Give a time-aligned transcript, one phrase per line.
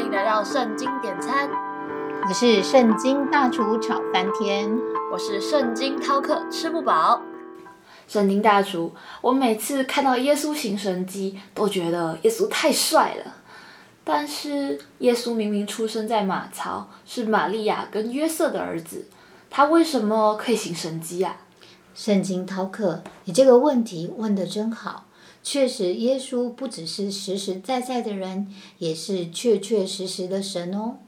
[0.00, 1.50] 欢迎来到圣经点餐，
[2.26, 4.74] 我是圣经大厨炒翻天，
[5.12, 7.20] 我是圣经饕客吃不饱。
[8.08, 13.34] 圣经大厨，我每次看到耶稣行神迹，都觉得耶稣太帅了。
[14.02, 19.06] 但是耶稣明明出生在马槽，是玛利亚跟约瑟的儿子，
[19.50, 21.36] 他为什么可以行神迹啊？
[21.94, 25.04] 圣经饕客，你这个问题问的真好。
[25.42, 30.98] 确实，耶稣不只是实实在在的人，也是确确实实的神哦。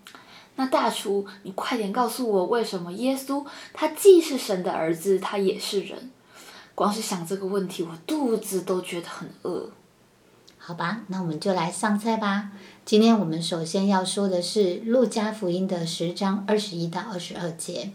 [0.57, 6.11] 那大厨，你快点告诉我，为什么耶稣他既是神的儿子，他也是人？
[6.75, 9.71] 光是想这个问题，我肚子都觉得很饿。
[10.57, 12.53] 好吧，那我们就来上菜吧。
[12.85, 17.93] 今天我们首先要说的是《路加福音》的十章二十一到二十二节。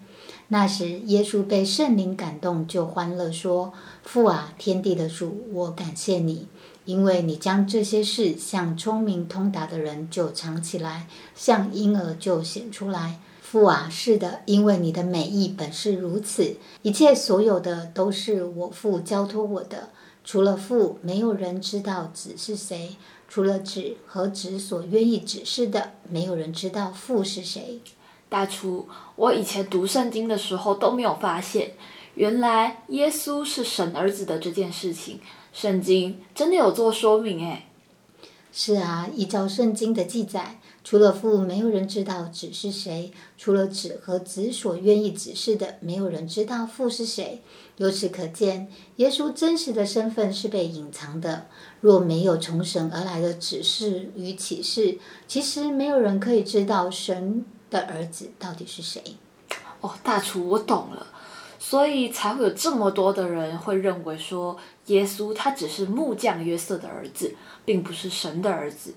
[0.50, 6.48] 那时，耶稣被圣灵感动，就欢乐说：“父啊，天地的主，我感谢你，
[6.86, 16.56] 因为你将这些事向聪明通达的人就藏起来，向婴儿就显出来。”父啊，是的，因为你的美意本是如此。
[16.82, 19.90] 一切所有的都是我父交托我的。
[20.24, 22.96] 除了父，没有人知道子是谁；
[23.30, 27.80] 除了子和子所愿意指示的，没有人知道父是谁。
[28.30, 31.74] 大厨，我以前读圣经的时候都没有发现，
[32.16, 35.20] 原来耶稣是神儿子的这件事情，
[35.54, 37.64] 圣经真的有做说明诶。
[38.52, 40.60] 是啊，依照圣经的记载。
[40.84, 47.42] 除了父，没有人知道子是谁；除了子和子所愿意指示的，没有人知道父是谁。
[47.76, 51.48] 由此可见，耶稣真实的身份是被隐藏的。
[51.82, 54.98] 若没有从神而来的指示与启示，
[55.28, 59.02] 其实没有人可以知道神的儿子到底是谁。
[59.82, 61.08] 哦，大厨，我懂了，
[61.60, 68.94] 所以才会有这么多的人会认为说，耶稣他只是木匠约瑟的儿子，并不是神的儿子。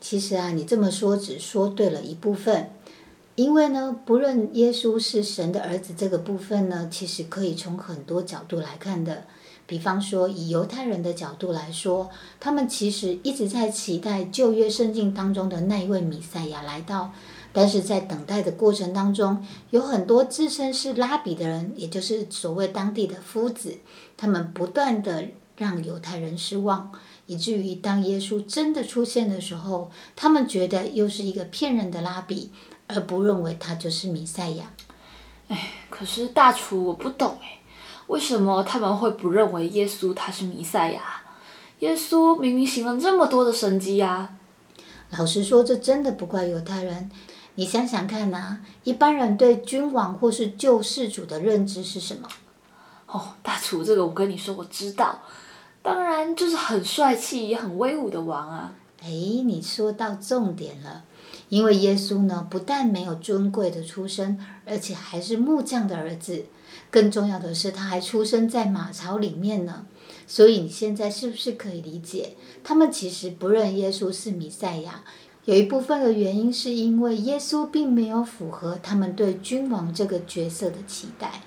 [0.00, 2.70] 其实啊，你这么说只说对了一部分，
[3.36, 9.24] 因为呢，不论耶稣是神的儿子这个部分呢，其实可以从很多角度来看的。
[9.66, 12.08] 比方说，以犹太人的角度来说，
[12.40, 17.12] 他们其实一直在期待旧约圣经当中的那一位弥赛亚来到，
[17.52, 23.78] 但是在等待的过程当中，有很多自称是拉比的人，也就是所谓当地的夫子，
[24.16, 25.24] 他们不断的
[25.56, 26.92] 让犹太人失望。
[27.26, 32.50] 以至于当耶稣真的出现的时候，他们觉得又是一个骗人的拉比，
[32.86, 34.72] 而不认为他就是弥赛亚。
[35.48, 37.60] 哎，可是大厨我不懂哎，
[38.06, 41.22] 为什么他们会不认为耶稣他是弥赛亚？
[41.80, 44.36] 耶稣明明行了这么多的神迹呀！
[45.10, 47.10] 老实说，这真的不怪犹太人。
[47.58, 52.28] 你想想看呐，一般人对君王或是救世主的认知是什么？
[53.06, 55.22] 哦，大厨，这个我跟你说，我知道。
[55.82, 58.74] 当然，就是很帅气也很威武的王啊！
[59.02, 61.02] 哎，你说到重点了，
[61.48, 66.44] 因为耶稣呢，不但没有尊贵的出身，而且还是木匠的儿子。
[66.92, 69.84] 更重要的是，他还出生在马槽里面呢。
[70.28, 75.02] 所以你现在是不是可以理解，他们其实不认耶稣是弥赛亚？
[75.48, 81.40] 有一部分的原因是因为耶稣并没有符合他们对君王这个角色的期待。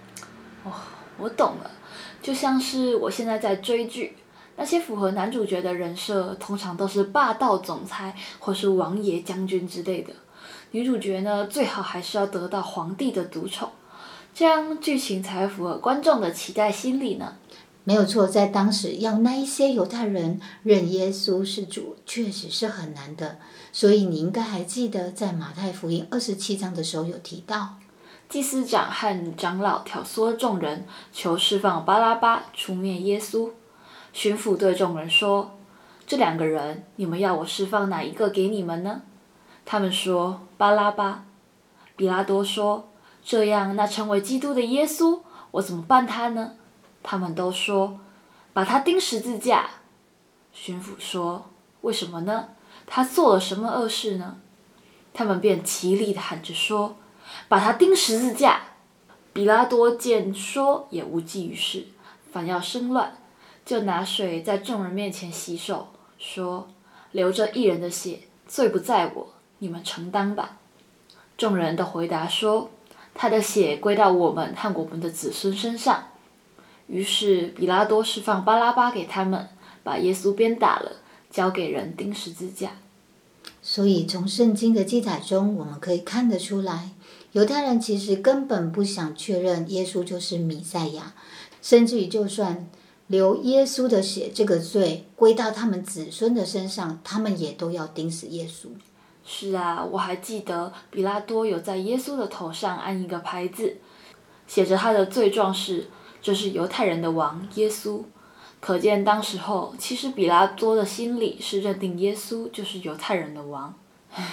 [0.63, 0.72] 哦，
[1.19, 1.69] 我懂了，
[2.19, 4.16] 就像是我现在在追剧。
[4.56, 10.12] 那些符合男主角的人设，通常都是霸道总裁或是王爷将军之类的。
[10.72, 13.69] 女主角呢，最好还是要得到皇帝的独宠，
[14.33, 17.35] 这样剧情才符合观众的期待心理呢。
[17.84, 23.40] 没有错，在当时要那一些犹太人认耶稣是主，确实是很难的。
[23.72, 27.80] 所以你应该还记得，在马太福音二十七章的时候有提到，
[28.30, 33.50] 祭司长和长老挑唆众人，求释放巴拉巴，出灭耶稣。
[34.13, 35.58] 巡抚对众人说
[36.06, 39.02] ：“这两个人，你们要我释放哪一个给你们呢？”
[39.66, 41.25] 他们说：“巴拉巴。”
[41.98, 42.90] 比拉多说
[43.25, 45.22] ：“这样，那成为基督的耶稣，
[45.52, 46.52] 我怎么办他呢？”
[47.03, 48.00] 他们都说
[48.53, 49.69] ：“把他钉十字架。”
[50.53, 51.50] 巡抚说
[51.81, 52.50] ：“为什么呢？
[52.85, 54.38] 他做了什么恶事呢？”
[55.13, 56.95] 他们便齐力的喊着说
[57.48, 58.62] ：“把他钉十字架！”
[59.33, 61.88] 比拉多见说也无济于事，
[62.31, 63.18] 反要生乱。
[63.63, 65.88] 就拿水在众人面前洗手，
[66.18, 66.68] 说
[67.12, 70.57] ：“流着一人的血，罪不在我，你们承担吧。”
[71.38, 72.71] 众人的回答说
[73.15, 76.09] ：“他的血归到我们和我们的子孙身上。”
[76.91, 79.47] 于是比拉多释放巴拉巴给他们，
[79.81, 80.97] 把耶稣鞭打了，
[81.31, 82.73] 交给人钉十字架。
[83.63, 86.91] 所以从圣经的记载中，我们可以看得出来，
[87.31, 91.13] 犹太人其实根本不想确认耶稣就是弥赛亚，
[91.61, 92.67] 甚至于就算。
[93.07, 98.69] 流耶稣的血，这个罪归到他们子孙的身上，他们也都要钉死耶稣。
[99.25, 103.75] 是啊，我还记得比拉多有在耶稣的头上安一个牌子，
[104.47, 105.89] 写着他的罪状是
[106.21, 108.01] 这是犹太人的王耶稣。
[108.59, 113.73] 可见当时候其实比拉多的心里是认定耶稣就是犹太人的王。
[114.13, 114.23] 唉，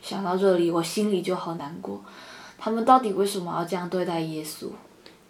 [0.00, 2.02] 想到这里我心里就好难过。
[2.58, 4.68] 他们到底为什么要这样对待耶稣？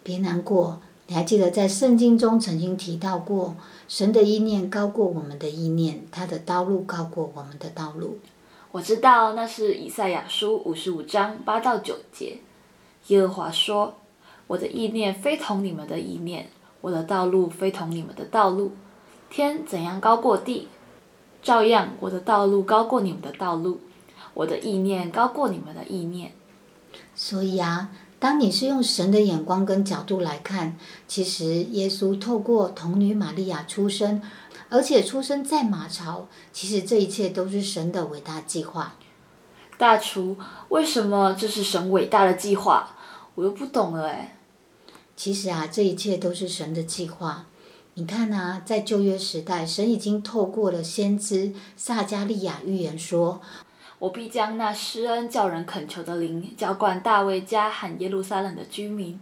[0.03, 3.55] 别难过，你还记得在圣经中曾经提到过，
[3.87, 8.17] 神的意念高过我们的意念，他的道路高过我们的道路。
[8.71, 12.37] 我知道那是以赛亚书五十五章八到九节，
[13.07, 13.93] 耶和华说
[14.51, 16.49] ：“我的意念非同你们的意念，
[16.81, 18.73] 我的道路非同你们的道路。
[19.29, 20.67] 天怎样高过地，
[21.41, 23.79] 照样我的道路高过你们的道路，
[24.33, 26.33] 我的意念高过你们的意念。”
[27.15, 30.77] 所以啊，当你是用神的眼光跟角度来看，
[31.07, 34.21] 其实耶稣透过童女玛利亚出生。
[34.67, 38.95] 而且出生在马槽，其实这一切都是神的伟大计划。
[39.77, 40.35] 大厨，
[40.67, 42.89] 为什么这是神伟大的计划？
[43.35, 44.35] 我又不懂了哎。
[45.15, 47.45] 其实啊，这一切都是神的计划。
[47.93, 53.41] 你看啊，在旧约时代，神已经透过了先知撒加利亚预言说
[53.99, 59.19] ：“我必将那施恩叫人恳求的灵浇灌大卫家和耶路撒冷的居民，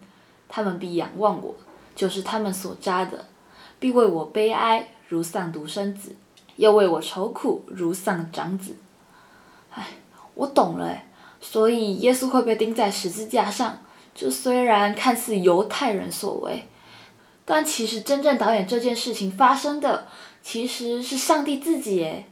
[0.47, 1.55] 他们必仰望我，
[1.95, 3.25] 就是他们所扎的，
[3.79, 6.15] 必为我悲哀。”如丧独生子，
[6.57, 8.75] 又为我愁苦，如丧长子。
[9.71, 9.87] 唉，
[10.35, 11.01] 我懂了，
[11.41, 13.79] 所以耶稣会被钉在十字架上，
[14.19, 16.65] 就虽然看似犹太人所为，
[17.45, 20.09] 但其实真正导演这件事情发生的，
[20.43, 22.25] 其实是上帝自己诶。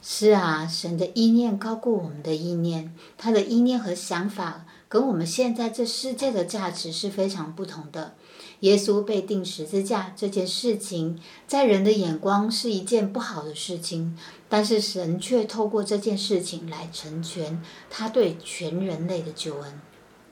[0.00, 8.14] 是啊，神的意念高过我们的意念，他的意念和想法跟我们现在这世界的价值是非常不同的。
[8.60, 14.16] 耶稣被钉十字架这件事情，在人的眼光是一件不好的事情，
[14.48, 19.80] 但是神却透过这件事情来成全他对全人类的救恩。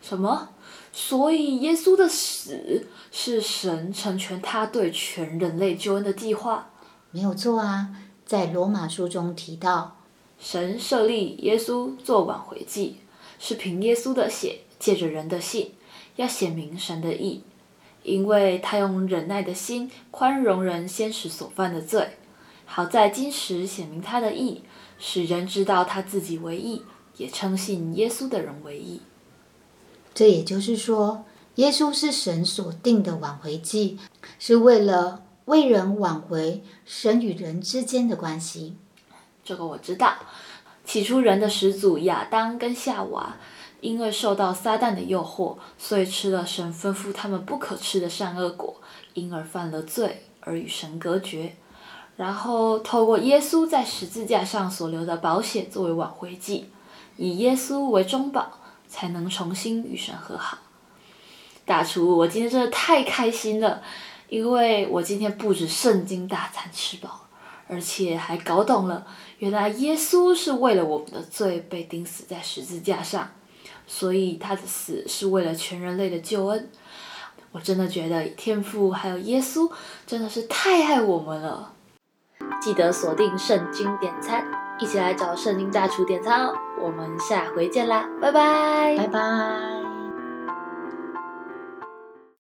[0.08, 0.50] 什么？
[0.92, 6.70] 所以耶稣的死是神成全他对全人类救恩的计划？
[7.10, 7.88] 没有错啊，
[8.24, 9.96] 在罗马书中提到，
[10.38, 12.98] 神设立耶稣做挽回祭，
[13.40, 15.72] 是凭耶稣的血，借着人的信，
[16.14, 17.42] 要显明神的义。
[18.04, 22.10] 因为他用忍耐的心宽容人先时所犯的罪，
[22.64, 24.62] 好在今时显明他的义，
[25.00, 26.82] 使人知道他自己为义，
[27.16, 29.00] 也称信耶稣的人为义。
[30.16, 31.24] 这也就是说，
[31.54, 33.98] 耶稣是神所定的挽回祭，
[34.40, 38.74] 是为了为人挽回神与人之间的关系。
[39.44, 40.14] 这个我知道。
[40.84, 43.36] 起初人的始祖亚当跟夏娃。
[43.82, 48.74] 因为受到撒旦的诱惑，所以吃了神吩咐他们不可吃的善恶果，
[49.12, 51.54] 因而犯了罪，而与神隔绝。
[52.16, 56.70] 然后透过耶稣在十字架上所留的宝血作为挽回祭，
[57.18, 58.50] 以耶稣为中保，
[58.88, 60.58] 才能重新与神和好。
[61.64, 63.82] 大厨，我今天真的太开心了，
[64.28, 67.26] 因为我今天不止圣经大餐吃饱，
[67.68, 69.06] 而且还搞懂了，
[69.38, 73.30] 原来耶稣是为了我们的罪被钉死在十字架上。
[73.88, 76.68] 所以他的死是为了全人类的救恩，
[77.52, 79.70] 我真的觉得天父还有耶稣
[80.04, 81.72] 真的是太爱我们了。
[82.60, 84.44] 记得锁定圣经点餐，
[84.80, 86.65] 一起来找圣经大厨点餐哦。
[86.80, 89.75] 我们下回见啦，拜拜，拜拜。